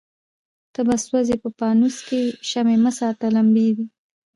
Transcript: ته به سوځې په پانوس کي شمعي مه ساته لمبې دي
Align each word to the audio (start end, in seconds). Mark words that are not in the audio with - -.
ته 0.73 0.81
به 0.87 0.95
سوځې 1.05 1.35
په 1.43 1.49
پانوس 1.59 1.97
کي 2.07 2.21
شمعي 2.49 2.77
مه 2.85 2.91
ساته 2.99 3.25
لمبې 3.35 3.67
دي 3.77 3.85